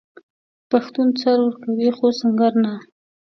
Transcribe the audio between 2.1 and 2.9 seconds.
سنګر نه.